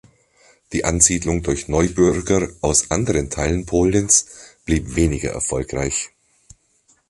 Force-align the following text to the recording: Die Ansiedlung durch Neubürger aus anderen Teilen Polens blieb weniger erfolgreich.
Die 0.73 0.83
Ansiedlung 0.83 1.43
durch 1.43 1.67
Neubürger 1.67 2.49
aus 2.61 2.89
anderen 2.89 3.29
Teilen 3.29 3.67
Polens 3.67 4.25
blieb 4.65 4.95
weniger 4.95 5.29
erfolgreich. 5.29 6.09